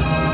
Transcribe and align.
Bye. 0.00 0.29